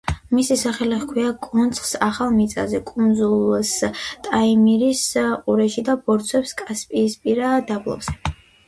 მისი 0.35 0.55
სახელი 0.59 0.95
ჰქვია 1.01 1.33
კონცხს 1.47 1.91
ახალ 2.05 2.33
მიწაზე, 2.39 2.79
კუნძულს 2.93 3.75
ტაიმირის 4.29 5.05
ყურეში 5.45 5.89
და 5.93 5.99
ბორცვებს 6.09 6.61
კასპიისპირა 6.65 7.59
დაბლობზე. 7.73 8.21